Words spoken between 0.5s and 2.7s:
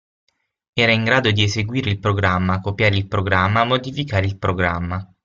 Era in grado di eseguire il programma,